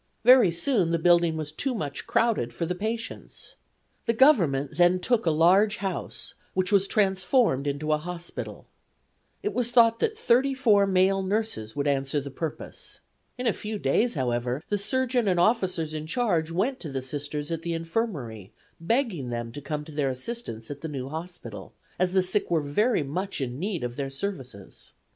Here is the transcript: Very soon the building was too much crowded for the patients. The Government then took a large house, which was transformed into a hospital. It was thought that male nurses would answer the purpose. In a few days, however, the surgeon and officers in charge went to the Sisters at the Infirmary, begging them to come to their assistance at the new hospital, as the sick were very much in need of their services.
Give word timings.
Very 0.23 0.49
soon 0.49 0.89
the 0.89 0.97
building 0.97 1.37
was 1.37 1.51
too 1.51 1.75
much 1.75 2.07
crowded 2.07 2.51
for 2.51 2.65
the 2.65 2.73
patients. 2.73 3.55
The 4.07 4.13
Government 4.15 4.75
then 4.77 4.99
took 4.99 5.27
a 5.27 5.29
large 5.29 5.77
house, 5.77 6.33
which 6.55 6.71
was 6.71 6.87
transformed 6.87 7.67
into 7.67 7.91
a 7.91 7.99
hospital. 7.99 8.65
It 9.43 9.53
was 9.53 9.69
thought 9.69 9.99
that 9.99 10.19
male 10.89 11.21
nurses 11.21 11.75
would 11.75 11.87
answer 11.87 12.19
the 12.19 12.31
purpose. 12.31 13.01
In 13.37 13.45
a 13.45 13.53
few 13.53 13.77
days, 13.77 14.15
however, 14.15 14.63
the 14.69 14.77
surgeon 14.79 15.27
and 15.27 15.39
officers 15.39 15.93
in 15.93 16.07
charge 16.07 16.49
went 16.49 16.79
to 16.79 16.89
the 16.89 17.03
Sisters 17.03 17.51
at 17.51 17.61
the 17.61 17.75
Infirmary, 17.75 18.53
begging 18.79 19.29
them 19.29 19.51
to 19.51 19.61
come 19.61 19.85
to 19.85 19.91
their 19.91 20.09
assistance 20.09 20.71
at 20.71 20.81
the 20.81 20.87
new 20.89 21.09
hospital, 21.09 21.73
as 21.99 22.13
the 22.13 22.23
sick 22.23 22.49
were 22.49 22.61
very 22.61 23.03
much 23.03 23.39
in 23.39 23.59
need 23.59 23.83
of 23.83 23.97
their 23.97 24.09
services. 24.09 24.93